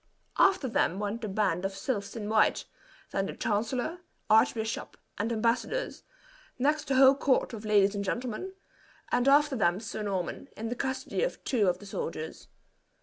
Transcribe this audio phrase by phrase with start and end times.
[0.39, 2.65] After them went the band of sylphs in white,
[3.11, 3.99] then the chancellor,
[4.31, 6.01] archbishop, and embassadors;
[6.57, 8.53] next the whole court of ladies and gentlemen;
[9.11, 12.47] and after them Sir Norman, in the custody of two of the soldiers.